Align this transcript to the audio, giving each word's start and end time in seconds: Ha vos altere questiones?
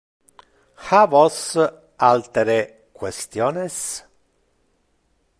Ha 0.87 1.01
vos 1.11 1.39
altere 2.07 2.57
questiones? 3.01 3.77